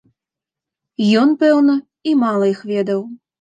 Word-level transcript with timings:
Ён, 1.23 1.29
пэўна, 1.43 1.75
і 2.09 2.15
мала 2.23 2.49
іх 2.55 2.65
ведаў. 2.73 3.07